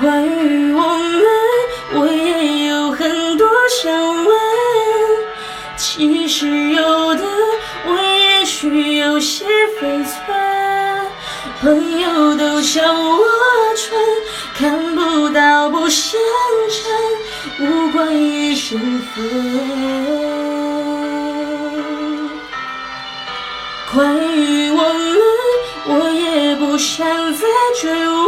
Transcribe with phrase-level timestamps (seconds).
[0.00, 1.22] 关于我们
[1.94, 3.48] 我也有很多
[3.82, 3.92] 想
[4.24, 4.36] 问
[5.76, 7.24] 其实有的
[7.86, 9.44] 我也许有些
[9.80, 10.16] 分寸
[11.60, 13.24] 朋友都笑我
[13.76, 13.98] 蠢
[14.54, 16.20] 看不到不相
[16.70, 17.26] 称。
[17.58, 19.24] 无关于身份
[23.94, 25.18] 关于我们
[25.86, 27.46] 我也不想再
[27.80, 28.25] 追问